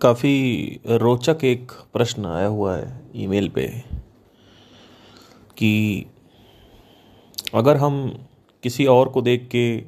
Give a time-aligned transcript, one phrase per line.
[0.00, 3.66] काफ़ी रोचक एक प्रश्न आया हुआ है ईमेल पे
[5.56, 6.06] कि
[7.54, 8.26] अगर हम
[8.62, 9.78] किसी और को देख के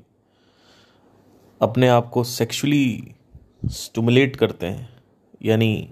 [1.63, 3.15] अपने आप को सेक्सुअली
[3.67, 4.89] स्टमुलेट करते हैं,
[5.43, 5.91] यानी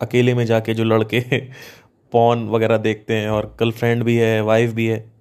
[0.00, 1.40] अकेले में जाके जो लड़के
[2.12, 5.12] पॉन वगैरह देखते हैं और गर्लफ्रेंड भी है वाइफ भी है,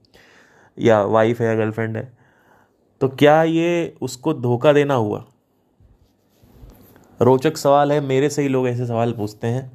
[0.79, 2.17] या वाइफ है या गर्लफ्रेंड है
[3.01, 5.25] तो क्या ये उसको धोखा देना हुआ?
[7.23, 9.71] रोचक सवाल है, मेरे से ही लोग ऐसे सवाल पूछते हैं।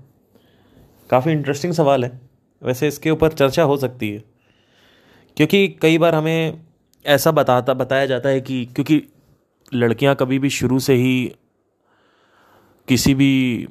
[1.11, 2.21] काफ़ी इंटरेस्टिंग सवाल है।
[2.63, 4.25] वैसे इसके ऊपर चर्चा हो सकती है।
[5.37, 6.61] क्योंकि कई बार हमें
[7.07, 9.03] ऐसा बताता, बताया जाता है कि, क्योंकि
[9.75, 11.35] लड़कियाँ कभी भी शुरू से ही
[12.89, 13.69] किसी भी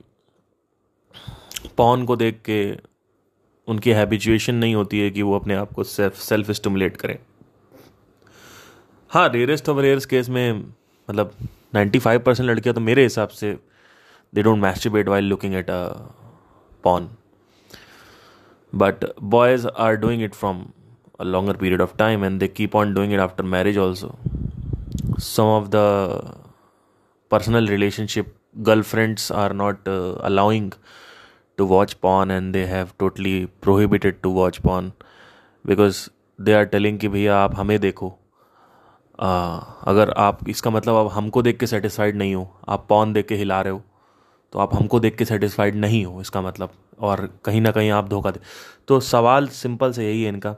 [1.78, 2.76] पौन को देख के
[3.68, 7.20] उनकी हैबिचुएशन नहीं होती है कि वो अपने आप को सेल्फ सेल्फ स्टिमुलेट करें।
[9.10, 10.52] हाँ रेयरेस्ट ऑफ़ रेयर्स केस में
[11.10, 11.36] मतलब
[11.74, 13.58] नाइन्टी फाइव परसेंट लड़कियाँ तो मेरे हिसाब से
[14.36, 15.84] they don't masturbate while looking at a
[16.84, 17.10] porn
[18.76, 20.66] but boys are doing it from
[21.20, 24.16] a longer period of time and they keep on doing it after marriage also
[25.20, 26.44] some of the
[27.32, 28.28] personal relationship
[28.64, 30.72] girlfriends are not uh, allowing
[31.58, 34.92] to watch porn and they have totally prohibited to watch porn
[35.66, 36.00] because
[36.40, 38.14] they are telling कि भैया आप हमें देखो।
[39.20, 43.28] आ, अगर आप इसका मतलब आप हमको देख के सेटिस्फाइड नहीं हो आप पॉन देख
[43.28, 43.82] के हिला रहे हो
[44.54, 48.08] तो आप हमको देख के सेटिस्फाइड नहीं हो, इसका मतलब। और कहीं ना कहीं आप
[48.10, 48.40] धोखा दे
[48.88, 50.52] तो सवाल सिंपल से यही है इनका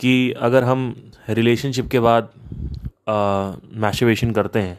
[0.00, 0.94] कि अगर हम
[1.30, 2.28] रिलेशनशिप के बाद
[3.76, 4.78] मैशेवेशन करते हैं,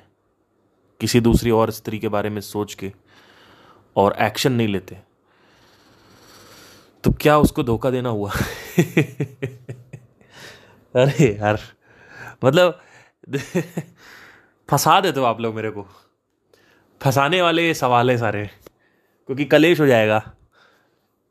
[1.01, 2.91] किसी दूसरी और स्त्री के बारे में सोच के
[3.95, 4.97] और एक्शन नहीं लेते
[7.03, 8.31] तो क्या उसको धोखा देना हुआ?
[10.95, 11.59] अरे यार
[12.43, 12.79] मतलब
[14.69, 15.85] फंसा देते हो आप लोग मेरे को।
[17.01, 18.45] फंसाने वाले सवाल है सारे
[19.27, 20.19] क्योंकि कलेश हो जाएगा।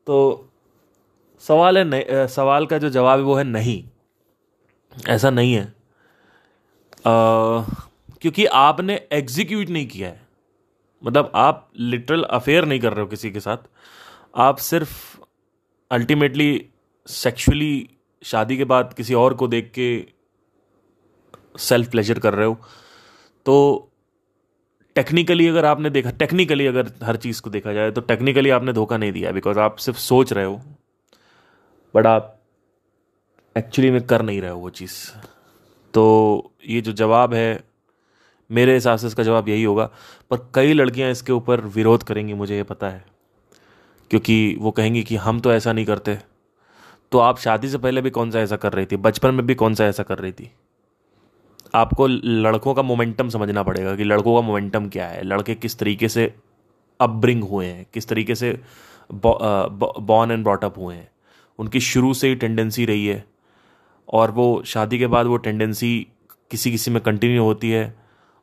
[0.06, 0.48] तो
[1.40, 3.84] सवाल है नहीं सवाल का जो जवाब है वो है नहीं।
[5.08, 7.62] ऐसा नहीं है। आ,
[8.20, 10.22] क्योंकि आपने एग्जीक्यूट नहीं किया है।
[11.04, 13.56] मतलब आप लिटरल अफेयर नहीं कर रहे हो किसी के साथ।
[14.36, 15.20] आप सिर्फ़
[15.90, 16.66] अल्टीमेटली
[17.06, 17.90] सेक्सुअली
[18.22, 20.06] शादी के बाद किसी और को देख के
[21.58, 22.58] सेल्फ प्लेजर कर रहे हो।
[23.46, 23.88] तो
[24.94, 28.96] टेक्निकली अगर आपने देखा टेक्निकली अगर हर चीज़ को देखा जाए तो टेक्निकली आपने धोखा
[28.96, 30.60] नहीं दिया बिकॉज़ आप सिर्फ़ सोच रहे हो
[31.96, 32.40] बट आप
[33.56, 35.10] एक्चुअली में कर नहीं रहे हो वो चीज़।
[35.94, 37.64] तो ये जो जवाब है,
[38.50, 39.90] मेरे हिसाब से इसका जवाब यही होगा,
[40.30, 43.04] पर कई लड़कियाँ इसके ऊपर विरोध करेंगी, मुझे ये पता है।
[44.10, 46.18] क्योंकि वो कहेंगी कि हम तो ऐसा नहीं करते।
[47.12, 48.96] तो आप शादी से पहले भी कौन सा ऐसा कर रही थी?
[48.96, 50.52] बचपन में भी कौन सा ऐसा कर रही थी?
[51.74, 56.08] आपको लड़कों का मोमेंटम समझना पड़ेगा कि लड़कों का मोमेंटम क्या है। लड़के किस तरीके
[56.08, 56.32] से
[57.00, 58.58] अपब्रिंग हुए हैं किस तरीके से
[59.10, 61.08] बॉर्न एंड ब्रॉटअप हुए हैं।
[61.58, 63.24] उनकी शुरू से ही टेंडेंसी रही है
[64.08, 66.06] और वो शादी के बाद वो टेंडेंसी
[66.50, 67.94] किसी किसी में कंटिन्यू होती है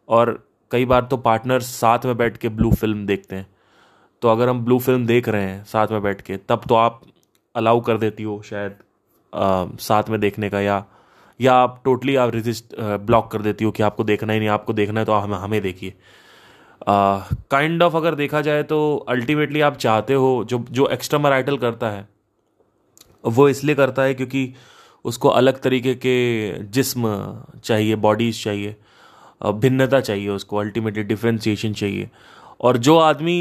[0.10, 3.48] और कई बार तो पार्टनर साथ में बैठ के ब्लू फ़िल्म देखते हैं।
[4.22, 7.02] तो अगर हम ब्लू फ़िल्म देख रहे हैं साथ में बैठ के तब तो आप
[7.56, 8.76] अलाउ कर देती हो शायद
[9.34, 10.84] आ, साथ में देखने का या
[11.42, 14.74] या आप टोटली आप रिजिस्ट ब्लॉक कर देती हो कि आपको देखना ही नहीं आपको
[14.74, 15.94] देखना है तो हम हमें देखिए।
[16.90, 18.78] काइंड ऑफ़ अगर देखा जाए तो
[19.10, 22.08] अल्टीमेटली आप चाहते हो जो जो एक्स्ट्रा मराइटल करता है
[23.26, 24.54] वो इसलिए करता है क्योंकि
[25.06, 26.16] उसको अलग तरीके के
[26.64, 27.16] जिस्म
[27.64, 28.76] चाहिए बॉडीज चाहिए
[29.42, 32.10] भिन्नता चाहिए उसको अल्टीमेटली डिफ्रेंसिएशन चाहिए।
[32.62, 33.38] और जो आदमी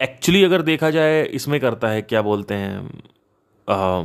[0.00, 3.02] एक्चुअली अगर देखा जाए इसमें करता है क्या बोलते हैं
[3.68, 4.02] आ,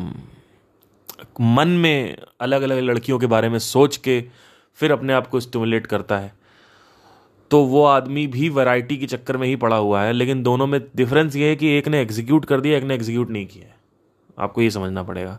[1.41, 4.23] मन में अलग अलग लड़कियों के बारे में सोच के
[4.77, 6.31] फिर अपने आप को स्टिमुलेट करता है।
[7.51, 10.79] तो वो आदमी भी वैरायटी के चक्कर में ही पड़ा हुआ है, लेकिन दोनों में
[10.95, 14.61] डिफरेंस ये है कि एक ने एग्जीक्यूट कर दिया, एक ने एग्जीक्यूट नहीं किया आपको
[14.61, 15.37] ये समझना पड़ेगा।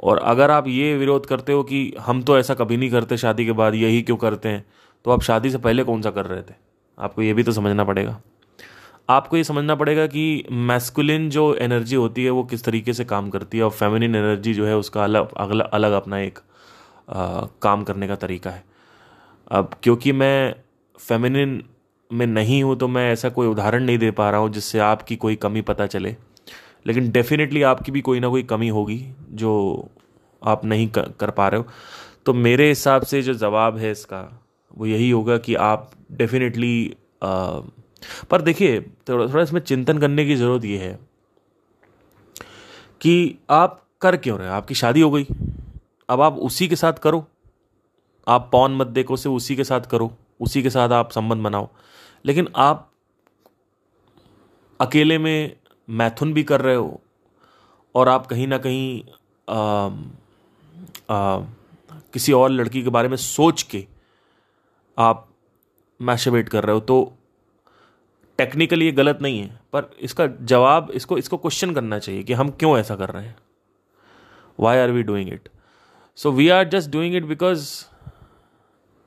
[0.00, 3.46] और अगर आप ये विरोध करते हो कि हम तो ऐसा कभी नहीं करते, शादी
[3.46, 4.64] के बाद यही क्यों करते हैं
[5.04, 6.54] तो आप शादी से पहले कौन सा कर रहे थे?
[6.98, 8.20] आपको ये भी तो समझना पड़ेगा।
[9.08, 13.28] आपको ये समझना पड़ेगा कि मैस्कुलिन जो एनर्जी होती है वो किस तरीके से काम
[13.30, 16.38] करती है और फेमिनिन एनर्जी जो है उसका अलग अगला अलग अपना एक
[17.08, 18.64] आ, काम करने का तरीका है।
[19.50, 20.54] अब क्योंकि मैं
[20.98, 21.62] फेमिनिन
[22.10, 25.16] में नहीं हूँ तो मैं ऐसा कोई उदाहरण नहीं दे पा रहा हूँ जिससे आपकी
[25.16, 26.16] कोई कमी पता चले।
[26.86, 28.98] लेकिन डेफिनेटली आपकी भी कोई ना कोई कमी होगी
[29.32, 29.52] जो
[30.42, 31.66] आप नहीं कर पा रहे हो।
[32.26, 34.20] तो मेरे हिसाब से जो जवाब है इसका
[34.76, 36.94] वो यही होगा कि आप डेफिनेटली
[38.30, 40.98] पर देखिए थोड़ा थोड़ा इसमें चिंतन करने की ज़रूरत ये है
[43.00, 45.26] कि आप कर क्यों रहे आपकी शादी हो गई।
[46.08, 47.26] अब आप उसी के साथ करो।
[48.28, 51.68] आप पौन मत देखो से उसी के साथ करो। उसी के साथ आप संबंध बनाओ।
[52.24, 52.92] लेकिन आप
[54.80, 55.56] अकेले में
[55.90, 57.00] मैथुन भी कर रहे हो
[57.94, 59.04] और आप कहीं ना कहीं
[59.48, 59.86] आ,
[61.10, 61.40] आ,
[62.12, 63.86] किसी और लड़की के बारे में सोच के
[64.98, 65.28] आप
[66.02, 67.12] मैशेवेट कर रहे हो तो
[68.38, 72.50] टेक्निकली ये गलत नहीं है पर इसका जवाब इसको इसको क्वेश्चन करना चाहिए कि हम
[72.50, 73.36] क्यों ऐसा कर रहे हैं?
[74.60, 75.48] Why are we doing it
[76.16, 77.68] so we are just doing it because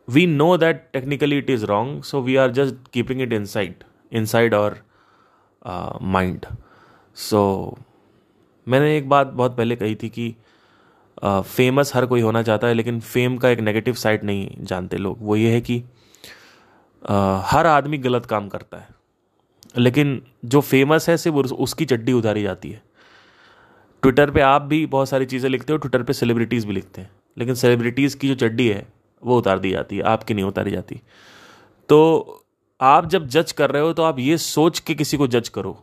[0.10, 3.84] we know that technically it is wrong so we are just keeping it inside
[4.26, 4.80] inside और
[6.02, 6.46] माइंड
[7.16, 7.78] सो
[8.68, 10.36] मैंने एक बात बहुत पहले कही थी कि
[11.24, 14.98] फ़ेमस uh, हर कोई होना चाहता है लेकिन फेम का एक नेगेटिव साइड नहीं जानते
[14.98, 18.97] लोग। वो ये है कि uh, हर आदमी गलत काम करता है।
[19.78, 22.82] लेकिन जो फ़ेमस है सिर्फ़ उसकी चड्डी उतारी जाती है।
[24.04, 27.10] ट्विटर पे आप भी बहुत सारी चीज़ें लिखते हो ट्विटर पे सेलिब्रिटीज़ भी लिखते हैं।
[27.38, 28.86] लेकिन सेलिब्रिटीज़ की जो चड्डी है
[29.24, 31.02] वो उतार दी जाती है आपकी नहीं उतारी जाती।
[31.90, 32.44] तो
[32.80, 35.78] आप जब जज कर रहे हो तो आप ये सोच के किसी को जज करो।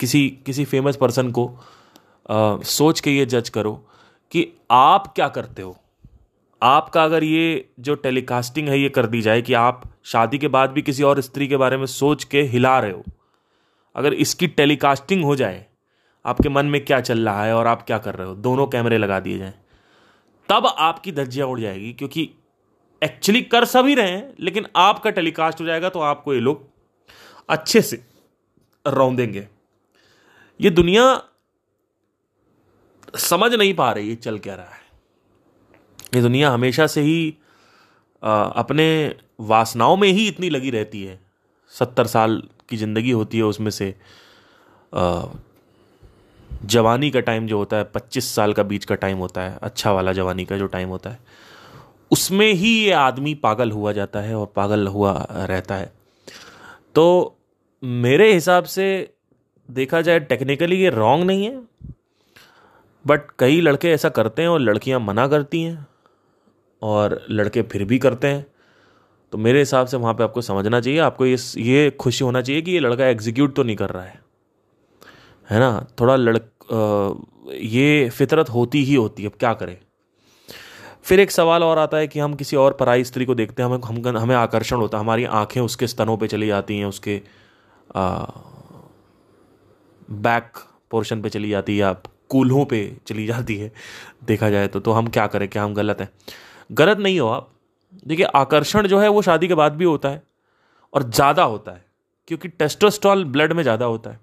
[0.00, 1.46] किसी किसी फ़ेमस पर्सन को
[2.30, 3.72] आ, सोच के ये जज करो
[4.32, 5.76] कि आप क्या करते हो।
[6.62, 10.70] आपका अगर ये जो टेलीकास्टिंग है, ये कर दी जाए कि आप शादी के बाद
[10.70, 13.04] भी किसी और स्त्री के बारे में सोच के हिला रहे हो।
[13.96, 15.66] अगर इसकी टेलीकास्टिंग हो जाए,
[16.24, 18.34] आपके मन में क्या चल रहा है और आप क्या कर रहे हो?
[18.34, 19.54] दोनों कैमरे लगा दिए जाएँ।
[20.48, 22.30] तब आपकी धज्जियाँ उड़ जाएगी, क्योंकि
[23.02, 26.66] एक्चुअली कर सभी रहे हैं, लेकिन आपका टेलीकास्ट हो जाएगा तो आपको ये लोग
[27.48, 28.02] अच्छे से
[28.86, 29.48] रौंदेंगे।
[30.60, 31.22] ये दुनिया
[33.18, 34.86] समझ नहीं पा रही है चल क्या रहा है।
[36.12, 37.34] ये दुनिया हमेशा से ही
[38.22, 41.18] आ, अपने वासनाओं में ही इतनी लगी रहती है।
[41.72, 43.94] सत्तर साल की ज़िंदगी होती है उसमें से।
[44.92, 45.22] आ,
[46.64, 49.92] जवानी का टाइम जो होता है पच्चीस साल का बीच का टाइम होता है अच्छा
[49.92, 51.18] वाला जवानी का जो टाइम होता है
[52.10, 55.92] उसमें ही ये आदमी पागल हुआ जाता है और पागल हुआ रहता है।
[56.94, 57.36] तो
[57.82, 58.86] मेरे हिसाब से
[59.68, 61.56] देखा जाए टेक्निकली ये रॉन्ग नहीं है
[63.04, 65.86] बट कई लड़के ऐसा करते हैं और लड़कियाँ मना करती हैं।
[66.82, 68.46] और लड़के फिर भी करते हैं।
[69.32, 72.62] तो मेरे हिसाब से वहाँ पे आपको समझना चाहिए आपको ये ये खुशी होना चाहिए
[72.62, 74.20] कि ये लड़का एग्जीक्यूट तो नहीं कर रहा है।
[75.50, 75.86] है ना?
[76.00, 76.38] थोड़ा लड़
[77.54, 79.78] ये फितरत होती ही होती है अब क्या करें?
[81.02, 83.70] फिर एक सवाल और आता है कि हम किसी और पराई स्त्री को देखते हैं
[83.70, 87.22] हमें हम हमें आकर्षण होता है हमारी आँखें उसके स्तनों पे चली जाती हैं उसके
[87.96, 88.24] आ,
[90.10, 90.52] बैक
[90.90, 91.92] पोर्शन पे चली जाती है या
[92.28, 93.72] कूल्हों पे चली जाती है
[94.24, 96.08] देखा जाए तो तो हम क्या करें क्या हम गलत हैं?
[96.70, 97.50] गलत नहीं हो आप।
[98.06, 100.22] देखिए, आकर्षण जो है, वो शादी के बाद भी होता है
[100.92, 101.84] और ज़्यादा होता है,
[102.28, 104.20] क्योंकि टेस्टोस्टॉल ब्लड में ज़्यादा होता है।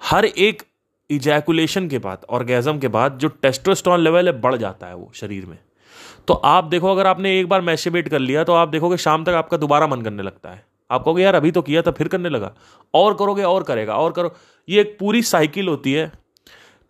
[0.00, 0.62] हर एक
[1.10, 5.46] इजैकुलेशन के बाद ऑर्गेजम के बाद जो टेस्टोस्टॉल लेवल है, बढ़ जाता है वो शरीर
[5.46, 5.58] में।
[6.28, 9.32] तो आप देखो, अगर आपने एक बार मैशेबेट कर लिया तो आप देखोगे शाम तक
[9.34, 12.28] आपका दोबारा मन करने लगता है। आप कहोगे, यार, अभी तो किया था, फिर करने
[12.28, 12.52] लगा।
[12.94, 14.34] और करोगे, और करेगा, और करो।
[14.68, 16.10] ये एक पूरी साइकिल होती है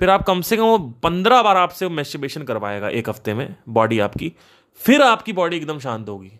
[0.01, 3.99] फिर आप कम से कम वो पंद्रह बार आपसे मैस्टिबेशन करवाएगा एक हफ़्ते में बॉडी
[3.99, 4.33] आपकी।
[4.75, 6.31] फिर आपकी बॉडी एकदम शांत होगी।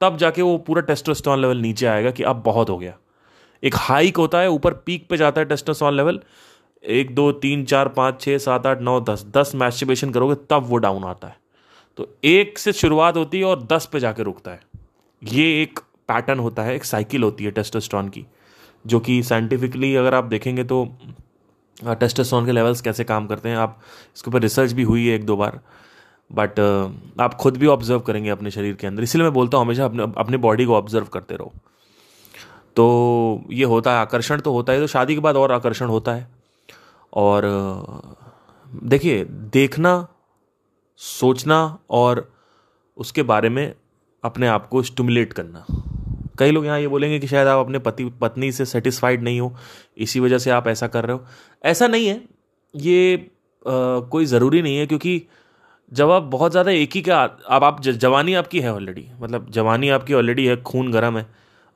[0.00, 2.96] तब जाके वो पूरा टेस्टोस्टेरोन लेवल नीचे आएगा कि अब बहुत हो गया।
[3.62, 6.20] एक हाइक होता है, ऊपर पीक पे जाता है टेस्टोस्टेरोन लेवल
[6.84, 10.76] एक, दो, तीन, चार, पाँच छः सात, आठ, नौ, दस दस मैस्टिबेशन करोगे, तब वो
[10.76, 11.36] डाउन आता है।
[11.96, 14.60] तो एक से शुरुआत होती है और दस पे जाके रुकता है।
[15.22, 15.78] ये एक
[16.08, 18.26] पैटर्न होता है, एक साइकिल होती है टेस्टोस्टेरोन की,
[18.86, 20.84] जो कि साइंटिफिकली अगर आप देखेंगे तो
[21.80, 23.78] टेस्टोस्टेरोन के लेवल्स कैसे काम करते हैं, आप
[24.16, 25.60] इसके ऊपर रिसर्च भी हुई है एक दो बार
[26.30, 26.58] बट
[27.20, 30.02] आप खुद भी ऑब्ज़र्व करेंगे अपने शरीर के अंदर। इसलिए मैं बोलता हूँ, हमेशा अपने
[30.18, 31.52] अपने बॉडी को ऑब्ज़र्व करते रहो।
[32.76, 36.12] तो ये होता है, आकर्षण तो होता है तो शादी के बाद और आकर्षण होता
[36.12, 36.28] है।
[37.12, 37.42] और
[38.66, 40.06] देखिए, देखना,
[41.00, 42.30] सोचना और
[42.96, 43.74] उसके बारे में
[44.24, 45.64] अपने आप को स्टमुलेट करना।
[46.38, 49.54] कई लोग यहाँ ये बोलेंगे कि शायद आप अपने पति, पत्नी से सेटिस्फाइड नहीं हो
[49.98, 51.24] इसी वजह से आप ऐसा कर रहे हो।
[51.64, 52.20] ऐसा नहीं है।
[52.74, 53.70] ये आ,
[54.02, 55.22] कोई ज़रूरी नहीं है क्योंकि
[55.92, 59.88] जब आप बहुत ज़्यादा एक ही का अब आप जवानी आपकी है ऑलरेडी मतलब जवानी
[59.90, 61.26] आपकी ऑलरेडी है खून गर्म है।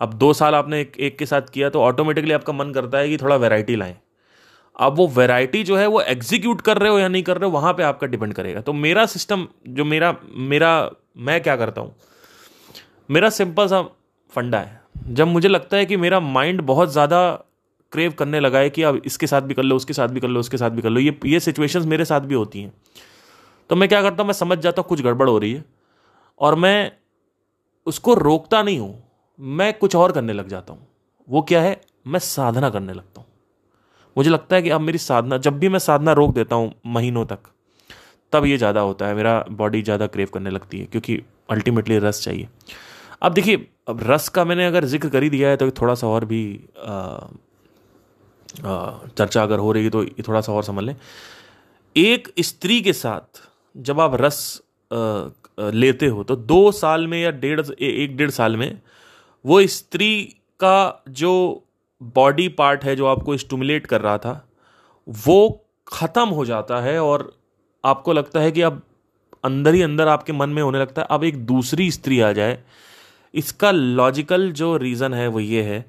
[0.01, 3.09] अब दो साल आपने एक, एक के साथ किया तो ऑटोमेटिकली आपका मन करता है
[3.09, 3.97] कि थोड़ा वेराइटी लाएँ।
[4.77, 7.51] अब वो वेराइटी जो है वो एग्जीक्यूट कर रहे हो या नहीं कर रहे हो
[7.51, 10.15] वहाँ पे आपका डिपेंड करेगा। तो मेरा सिस्टम जो मेरा
[10.49, 11.95] मेरा मैं क्या करता हूँ?
[13.11, 13.83] मेरा सिंपल सा
[14.33, 17.23] फंडा है। जब मुझे लगता है कि मेरा माइंड बहुत ज़्यादा
[17.93, 20.29] क्रेव करने लगा है कि अब इसके साथ भी कर लो उसके साथ भी कर
[20.29, 22.73] लो उसके साथ भी कर लो। ये ये सिचुएशंस मेरे साथ भी होती हैं।
[23.71, 25.65] तो मैं क्या करता हूँ मैं समझ जाता हूँ कुछ गड़बड़ हो रही है
[26.41, 26.93] और मैं
[27.87, 29.03] उसको रोकता नहीं हूँ।
[29.39, 30.87] मैं कुछ और करने लग जाता हूँ।
[31.29, 31.81] वो क्या है?
[32.07, 33.27] मैं साधना करने लगता हूँ।
[34.17, 37.25] मुझे लगता है कि अब मेरी साधना जब भी मैं साधना रोक देता हूँ महीनों
[37.27, 37.49] तक
[38.33, 41.21] तब ये ज़्यादा होता है। मेरा बॉडी ज़्यादा क्रेव करने लगती है क्योंकि
[41.51, 42.49] अल्टीमेटली रस चाहिए।
[43.23, 46.07] अब देखिए अब रस का मैंने अगर ज़िक्र कर ही दिया है तो थोड़ा सा
[46.07, 46.45] और भी
[46.79, 47.19] आ,
[48.55, 50.95] चर्चा अगर हो रही है तो थोड़ा सा और समझ लें।
[51.97, 53.41] एक स्त्री के साथ
[53.75, 54.63] जब आप रस
[55.59, 58.81] लेते हो तो दो साल में या डेढ़ एक डेढ़ साल में
[59.45, 60.23] वो स्त्री
[60.61, 61.33] का जो
[62.01, 64.49] बॉडी पार्ट है, जो आपको स्टूमुलेट कर रहा था,
[65.09, 67.33] वो ख़त्म हो जाता है और
[67.85, 68.81] आपको लगता है कि अब
[69.45, 72.59] अंदर ही अंदर आपके मन में होने लगता है, अब एक दूसरी स्त्री आ जाए।
[73.35, 75.85] इसका लॉजिकल जो रीज़न है वो ये है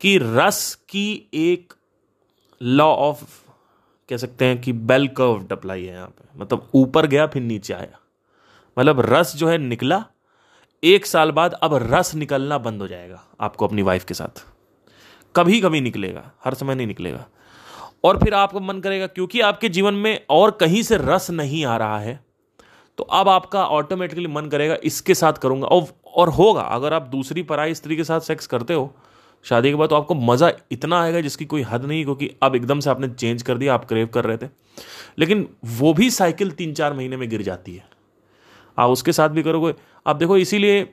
[0.00, 1.72] कि रस की एक
[2.60, 3.24] लॉ ऑफ़
[4.08, 7.72] कह सकते हैं कि बेल कर्व अप्लाई है यहाँ पे। मतलब ऊपर गया, फिर नीचे
[7.74, 7.98] आया।
[8.76, 10.04] मतलब रस जो है निकला,
[10.82, 14.44] एक साल बाद अब रस निकलना बंद हो जाएगा आपको अपनी वाइफ के साथ।
[15.34, 17.24] कभी कभी निकलेगा, हर समय नहीं निकलेगा।
[18.04, 21.76] और फिर आपको मन करेगा, क्योंकि आपके जीवन में और कहीं से रस नहीं आ
[21.76, 22.24] रहा है
[22.98, 27.42] तो अब आपका ऑटोमेटिकली मन करेगा, इसके साथ करूँगा। और और होगा, अगर आप दूसरी
[27.42, 28.94] पराई स्त्री के साथ सेक्स करते हो
[29.44, 32.80] शादी के बाद तो आपको मज़ा इतना आएगा जिसकी कोई हद नहीं, क्योंकि अब एकदम
[32.80, 34.48] से आपने चेंज कर दिया, आप क्रेव कर रहे थे।
[35.18, 37.84] लेकिन वो भी साइकिल तीन चार महीने में गिर जाती है।
[38.78, 39.74] आप उसके साथ भी करोगे।
[40.06, 40.88] आप देखो, इसीलिए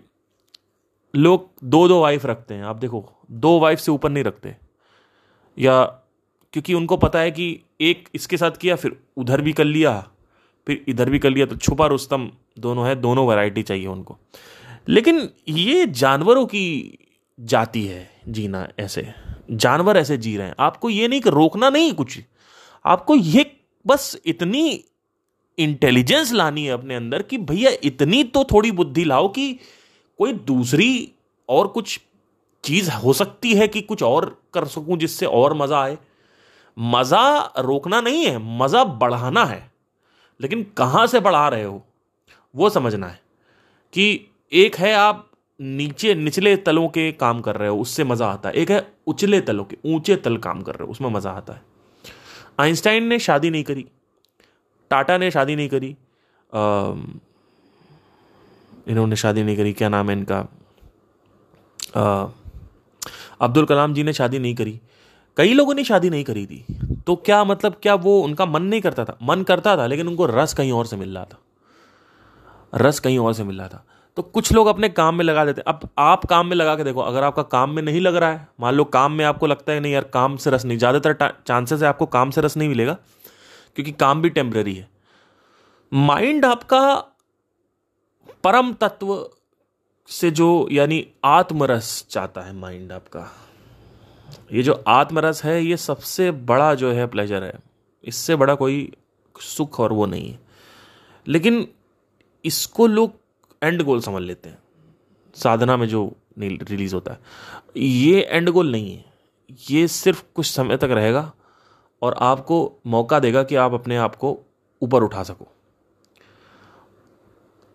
[1.14, 4.56] लोग दो दो वाइफ रखते हैं। आप देखो, दो वाइफ से ऊपर नहीं रखते।
[5.58, 5.84] या
[6.54, 10.00] क्योंकि उनको पता है कि एक इसके साथ किया, फिर उधर भी कर लिया,
[10.68, 14.18] फिर इधर भी कर लिया तो छुपा रुस्तम दोनों है, दोनों वैरायटी चाहिए उनको।
[14.88, 16.98] लेकिन ये जानवरों की
[17.40, 19.14] जाति है जीना ऐसे।
[19.52, 22.20] जानवर ऐसे जी रहे हैं। आपको ये नहीं कि रोकना नहीं कुछ।
[22.86, 23.52] आपको ये
[23.86, 24.84] बस इतनी
[25.58, 29.54] इंटेलिजेंस लानी है अपने अंदर कि भैया इतनी तो थोड़ी बुद्धि लाओ कि
[30.20, 31.12] कोई दूसरी
[31.50, 32.00] और कुछ
[32.64, 35.98] चीज़ हो सकती है कि कुछ और कर सकूँ जिससे और मज़ा आए।
[36.78, 39.72] मज़ा रोकना नहीं है, मज़ा बढ़ाना है।
[40.42, 41.86] लेकिन कहाँ से बढ़ा रहे हो,
[42.56, 43.20] वो समझना है
[43.94, 48.50] कि एक है आप नीचे, निचले तलों के काम कर रहे हो, उससे मज़ा आता
[48.50, 51.54] है। एक है उचले तलों के, ऊँचे तल काम कर रहे हो, उसमें मज़ा आता
[51.54, 51.62] है।
[52.60, 53.86] आइंस्टाइन ने शादी नहीं करी,
[54.92, 55.96] टाटा ने शादी नहीं करी
[58.88, 60.40] इन्होंने शादी नहीं करी, क्या नाम है इनका?
[63.42, 64.80] अब्दुल कलाम जी ने शादी नहीं करी।
[65.38, 66.66] कई लोगों ने शादी नहीं करी थी।
[67.08, 69.18] तो क्या मतलब क्या वो उनका मन नहीं करता था?
[69.24, 71.40] मन करता था, लेकिन उनको रस कहीं और से मिल रहा था।
[72.78, 73.86] रस कहीं और से मिल रहा था।
[74.18, 77.02] तो कुछ लोग अपने काम में लगा देते अब आप काम में लगा के देखो,
[77.02, 79.80] अगर आपका काम में नहीं लग रहा है, मान लो काम में आपको लगता है
[79.80, 82.94] नहीं यार, काम से रस नहीं, ज़्यादातर चांसेस है आपको काम से रस नहीं मिलेगा,
[83.76, 84.88] क्योंकि काम भी टेम्प्रेरी है।
[85.92, 86.96] माइंड आपका
[88.44, 89.30] परम तत्व
[90.10, 93.30] से जो, यानी आत्मरस चाहता है माइंड आपका।
[94.54, 97.54] ये जो आत्मरस है, ये सबसे बड़ा जो है प्लेजर है।
[98.04, 98.92] इससे बड़ा कोई
[99.36, 100.40] सुख और वो नहीं है।
[101.28, 101.68] लेकिन
[102.46, 103.22] इसको लोग
[103.64, 104.58] एंड गोल समझ लेते हैं।
[105.36, 106.06] साधना में जो
[106.40, 107.20] रिलीज़ होता है।
[107.78, 109.06] ये एंड गोल नहीं है।
[109.70, 111.32] ये सिर्फ़ कुछ समय तक रहेगा
[112.02, 114.38] और आपको मौका देगा कि आप अपने आप को
[114.82, 115.48] ऊपर उठा सको।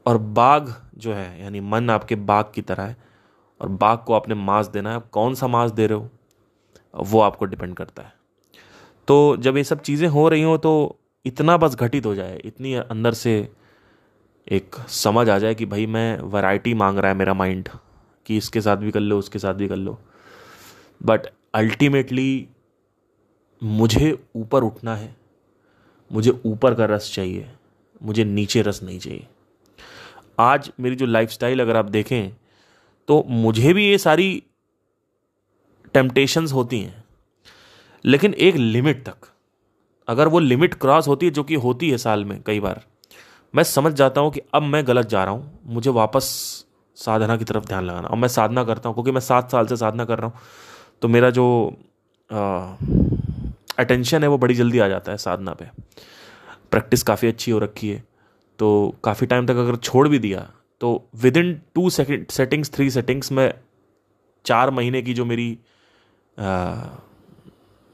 [0.07, 2.97] और बाघ जो है, यानी मन आपके बाघ की तरह है
[3.61, 6.09] और बाघ को आपने मांस देना है। कौन सा मांस दे रहे हो?
[6.95, 8.12] वो आपको डिपेंड करता है।
[9.09, 12.75] तो जब ये सब चीज़ें हो रही हो तो इतना बस घटित हो जाए, इतनी
[12.75, 13.52] अंदर से
[14.52, 17.69] एक समझ आ जाए कि भाई मैं वैरायटी मांग रहा है मेरा माइंड
[18.26, 19.99] कि इसके साथ भी कर लो, उसके साथ भी कर लो।
[21.02, 21.21] बट
[21.55, 22.49] अल्टीमेटली
[23.62, 25.17] मुझे ऊपर उठना है।
[26.12, 27.50] मुझे ऊपर का रस चाहिए।
[28.02, 29.26] मुझे नीचे रस नहीं चाहिए।
[30.38, 32.31] आज मेरी जो लाइफस्टाइल अगर आप देखें
[33.09, 34.43] तो मुझे भी ये सारी
[35.95, 37.05] टेम्पटेशंस होती हैं।
[38.05, 39.17] लेकिन एक लिमिट तक,
[40.09, 42.85] अगर वो लिमिट क्रॉस होती है, जो कि होती है साल में कई बार
[43.55, 46.25] मैं समझ जाता हूँ कि अब मैं गलत जा रहा हूँ। मुझे वापस
[46.97, 49.76] साधना की तरफ़ ध्यान लगाना। और मैं साधना करता हूँ, क्योंकि मैं सात साल से
[49.76, 50.40] साधना कर रहा हूँ।
[51.02, 51.47] तो मेरा जो
[53.78, 55.64] अटेंशन है वो बड़ी जल्दी आ जाता है साधना पे।
[56.71, 58.02] प्रैक्टिस काफ़ी अच्छी हो रखी है।
[58.59, 60.49] तो काफ़ी टाइम तक अगर छोड़ भी दिया
[60.81, 60.88] तो
[61.37, 63.52] within two second settings three settings में
[64.45, 65.59] चार महीने की जो मेरी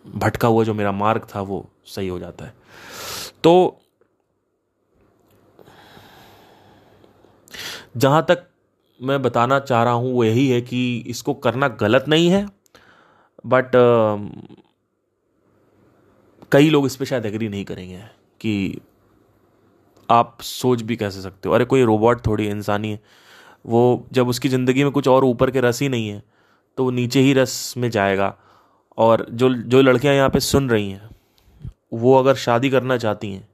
[0.04, 2.54] भटका हुआ जो मेरा मार्ग था वो सही हो जाता है।
[3.44, 3.80] तो
[7.94, 8.46] जहाँ तक
[9.00, 12.46] मैं बताना चाह रहा हूँ, वो यही है कि इसको करना गलत नहीं है
[13.46, 13.70] बट
[16.52, 17.98] कई लोग इस पर शायद एग्री नहीं करेंगे
[18.40, 18.80] कि
[20.08, 23.00] आप सोच भी कैसे सकते हो। अरे, कोई रोबोट थोड़ी, इंसानी है,
[23.64, 26.22] वो जब उसकी ज़िंदगी में कुछ और ऊपर के रस ही नहीं है
[26.78, 28.34] तो वो नीचे ही रस में जाएगा,
[28.98, 31.08] और जो जो लड़कियाँ यहाँ पे सुन रही हैं,
[31.94, 33.48] वो अगर शादी करना चाहती हैं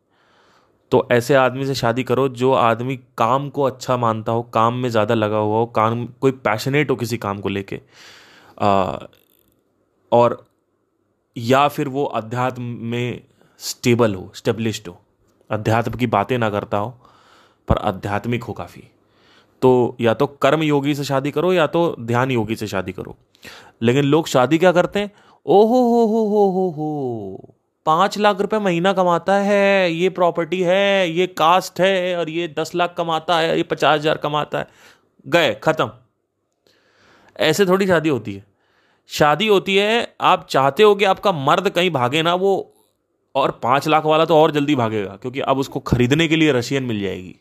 [0.92, 4.88] तो ऐसे आदमी से शादी करो जो आदमी काम को अच्छा मानता हो, काम में
[4.88, 7.80] ज़्यादा लगा हुआ हो, काम, कोई पैशनेट हो किसी काम को लेके।
[10.12, 10.44] और
[11.36, 13.20] या फिर वो अध्यात्म में
[13.60, 14.98] स्टेबल हो स्टेब्लिश्ड हो।
[15.50, 16.94] अध्यात्म की बातें ना करता हो,
[17.68, 18.82] पर आध्यात्मिक हो काफ़ी।
[19.62, 23.16] तो या तो कर्म योगी से शादी करो या तो ध्यान योगी से शादी करो।
[23.82, 25.10] लेकिन लोग शादी क्या करते हैं?
[25.46, 27.54] ओहो हो हो हो हो हो।
[27.86, 32.74] पाँच लाख रुपए महीना कमाता है, ये प्रॉपर्टी है, ये कास्ट है और ये दस
[32.74, 34.66] लाख कमाता है, ये पचास हज़ार कमाता है।
[35.26, 35.90] गए, खत्म।
[37.36, 38.44] ऐसे थोड़ी शादी होती है।
[39.10, 42.74] शादी होती है, आप चाहते हो कि आपका मर्द कहीं भागे ना, वो
[43.34, 46.82] और पाँच लाख वाला तो और जल्दी भागेगा, क्योंकि अब उसको खरीदने के लिए रशियन
[46.82, 47.36] मिल जाएगी।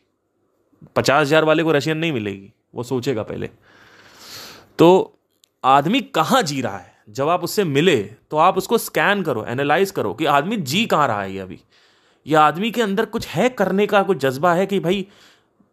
[0.96, 3.50] पचास हज़ार वाले को रशियन नहीं मिलेगी, वो सोचेगा पहले।
[4.80, 5.18] तो
[5.64, 6.99] आदमी कहाँ जी रहा है?
[7.10, 7.98] जब आप उससे मिले
[8.32, 11.60] तो आप उसको स्कैन करो एनालाइज करो कि आदमी जी कहाँ रहा है ये अभी।
[12.28, 15.08] ये आदमी के अंदर कुछ है करने का, कुछ जज्बा है कि भाई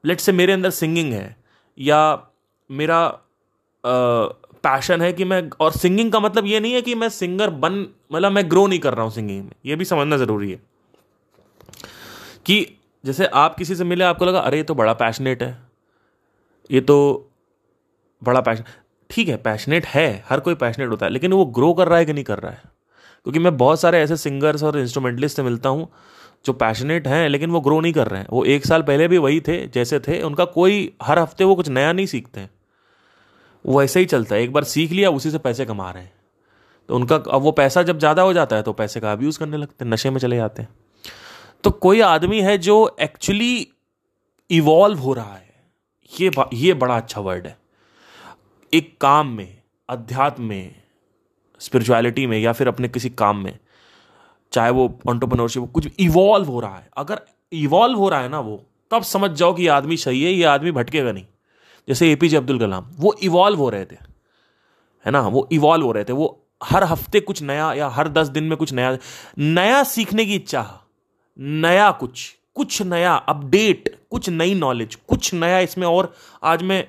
[0.05, 1.37] लेट से मेरे अंदर सिंगिंग है,
[1.79, 2.27] या
[2.71, 3.19] मेरा
[3.87, 7.87] पैशन है कि मैं, और सिंगिंग का मतलब ये नहीं है कि मैं सिंगर बन
[8.13, 10.63] मतलब मैं ग्रो नहीं कर रहा हूँ सिंगिंग में। ये भी समझना ज़रूरी है।
[12.47, 15.59] कि जैसे आप किसी से मिले, आपको लगा, अरे, ये तो बड़ा पैशनेट है।
[16.71, 17.29] ये तो
[18.23, 18.65] बड़ा पैशन
[19.11, 22.05] ठीक है पैशनेट है, हर कोई पैशनेट होता है, लेकिन वो ग्रो कर रहा है
[22.05, 22.63] कि नहीं कर रहा है?
[23.25, 25.89] क्योंकि मैं बहुत सारे ऐसे सिंगर्स और इंस्ट्रूमेंटलिस्ट से मिलता हूँ,
[26.47, 29.19] जो पैशनेट हैं, लेकिन वो ग्रो नहीं कर रहे हैं। वो एक साल पहले भी
[29.19, 32.51] वही थे, जैसे थे, उनका कोई हर हफ़्ते वो कुछ नया नहीं सीखते हैं।
[33.67, 36.13] वो ऐसे ही चलता है, एक बार सीख लिया, उसी से पैसे कमा रहे हैं।
[36.89, 39.57] तो उनका, अब वो पैसा जब ज़्यादा हो जाता है तो पैसे का अब्यूज़ करने
[39.57, 40.69] लगते हैं, नशे में चले जाते हैं।
[41.65, 43.69] तो कोई आदमी है जो एक्चुअली
[44.51, 45.55] इवॉल्व हो रहा है।
[46.21, 47.57] ये ये बड़ा अच्छा वर्ड है।
[48.75, 50.75] एक काम में, अध्यात्म में
[51.61, 53.59] स्पिरिचुअलिटी में या फिर अपने किसी काम में,
[54.53, 57.21] चाहे वो ऑन्टरप्रनोरशिप कुछ इवॉल्व हो रहा है। अगर
[57.53, 60.45] इवॉल्व हो रहा है ना वो, तब समझ जाओ कि ये आदमी सही है, ये
[60.45, 61.27] आदमी भटकेगा नहीं।
[61.89, 63.97] जैसे एपीजे अब्दुल कलाम, वो इवॉल्व हो रहे थे।
[65.07, 65.21] है ना?
[65.21, 68.57] वो इवॉल्व हो रहे थे। वो हर हफ़्ते कुछ नया या हर दस दिन में
[68.59, 68.99] कुछ नया
[69.39, 70.81] नया सीखने की इच्छा,
[71.39, 76.89] नया कुछ कुछ नया अपडेट कुछ नई नॉलेज कुछ नया इसमें और आज मैं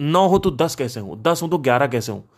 [0.00, 1.22] नौ हो तो दस कैसे हूँ?
[1.22, 2.28] दस हो तो ग्यारह कैसे हूँ?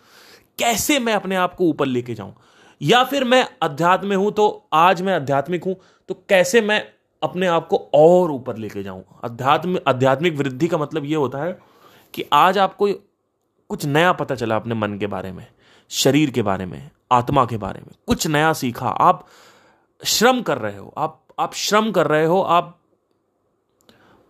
[0.58, 2.34] कैसे मैं अपने आप को ऊपर लेके जाऊँ?
[2.82, 5.76] या फिर मैं अध्यात्म हूँ तो आज मैं आध्यात्मिक हूँ
[6.08, 6.88] तो कैसे मैं
[7.22, 9.04] अपने आप को और ऊपर लेके जाऊँ?
[9.24, 11.58] अध्यात्म, आध्यात्मिक वृद्धि का मतलब यह होता है
[12.14, 12.88] कि आज आपको
[13.68, 15.46] कुछ नया पता चला अपने मन के बारे में,
[15.88, 19.26] शरीर के बारे में, आत्मा के बारे में। कुछ नया सीखा। आप
[20.04, 22.78] श्रम कर रहे हो। आप आप श्रम कर रहे हो। आप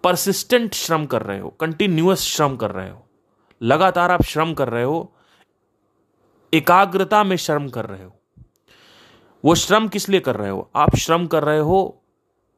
[0.04, 3.07] परसिस्टेंट श्रम कर रहे हो। कंटिन्यूस श्रम कर रहे हो।
[3.62, 5.12] लगातार आप श्रम कर रहे हो,
[6.54, 8.12] एकाग्रता में श्रम कर रहे हो।
[9.44, 10.70] वो श्रम किस लिए कर रहे हो?
[10.76, 12.02] आप श्रम कर रहे हो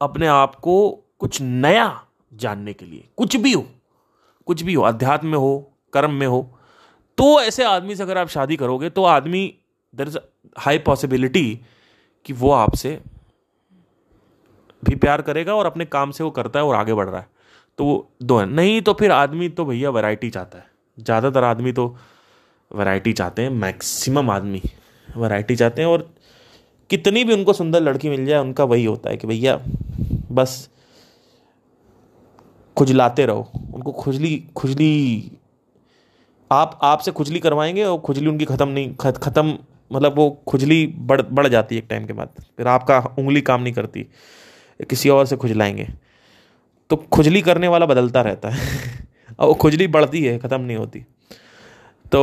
[0.00, 3.64] अपने आप को कुछ नया जानने के लिए। कुछ भी हो,
[4.46, 6.56] कुछ भी हो, अध्यात्म में हो, कर्म में हो
[7.18, 9.54] तो ऐसे आदमी से अगर आप शादी करोगे तो आदमी
[9.94, 10.18] दर इज़
[10.58, 11.60] हाई पॉसिबिलिटी
[12.24, 13.00] कि वो आपसे
[14.84, 17.28] भी प्यार करेगा और अपने काम से वो करता है और आगे बढ़ रहा है।
[17.78, 20.69] तो वो दो है। नहीं तो फिर आदमी तो भैया वैरायटी चाहता है।
[21.00, 21.86] ज़्यादातर आदमी तो
[22.70, 24.62] वैरायटी चाहते हैं मैक्सिमम आदमी
[25.08, 26.08] वैरायटी चाहते हैं और
[26.90, 29.56] कितनी भी उनको सुंदर लड़की मिल जाए, उनका वही होता है कि भैया
[30.32, 30.68] बस
[32.76, 35.30] खुजलाते रहो। उनको खुजली खुजली,
[36.50, 39.58] आप, आपसे खुजली करवाएँगे और खुजली उनकी ख़त्म नहीं ख़त्म
[39.90, 43.62] मतलब वो खुजली बढ़ बढ़ जाती है एक टाइम के बाद। फिर आपका उंगली काम
[43.62, 44.06] नहीं करती,
[44.80, 45.86] किसी और से खुजलाएँगे।
[46.90, 49.08] तो खुजली करने वाला बदलता रहता है।
[49.40, 51.05] और खुजली बढ़ती है, ख़त्म नहीं होती।
[52.07, 52.22] तो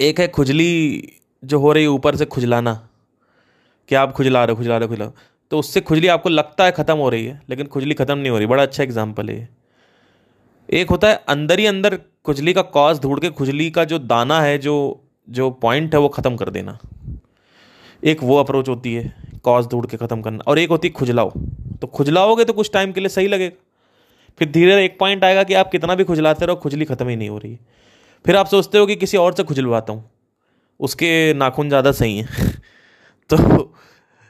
[0.00, 1.12] एक है खुजली
[1.42, 2.74] जो हो रही है ऊपर से खुजलाना,
[3.88, 5.10] कि आप खुजला रहे हो, खुजला रहे हो, खुजला
[5.52, 8.38] तो उससे खुजली आपको लगता है ख़त्म हो रही है, लेकिन खुजली ख़त्म नहीं हो
[8.38, 9.48] रही। बड़ा अच्छा एग्ज़ाम्पल है
[10.68, 14.40] एक होता है अंदर ही अंदर खुजली का कॉज ढूंढ के खुजली का जो दाना
[14.40, 16.78] है, जो जो पॉइंट है, वो ख़त्म कर देना।
[18.02, 19.12] एक वो अप्रोच होती है
[19.44, 21.30] कॉज ढूंढ के ख़त्म करना। और एक होती है खुजलाओ।
[21.80, 23.56] तो खुजलाओगे तो कुछ टाइम के लिए सही लगेगा।
[24.40, 27.16] फिर धीरे धीरे एक पॉइंट आएगा कि आप कितना भी खुजलाते रहो, खुजली ख़त्म ही
[27.16, 27.58] नहीं हो रही
[28.24, 30.10] फिर आप सोचते हो कि किसी और से खुजलवाता हूँ।
[30.80, 32.50] उसके नाखून ज़्यादा सही हैं।
[33.30, 33.36] तो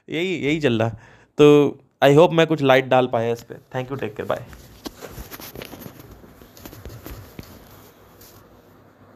[0.09, 0.89] यही यही चल रहा।
[1.39, 4.45] तो आई होप मैं कुछ लाइट डाल पाया इस पर thank you take care bye